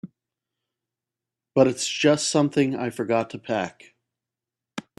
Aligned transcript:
But 1.53 1.67
it's 1.67 1.87
just 1.87 2.27
something 2.29 2.75
I 2.75 2.89
forgot 2.89 3.29
to 3.29 3.37
pack. 3.37 3.93